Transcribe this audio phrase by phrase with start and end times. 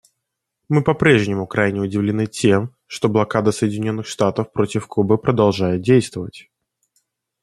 [0.67, 6.49] Мы по-прежнему крайне удивлены тем, что блокада Соединенных Штатов против Кубы продолжает действовать.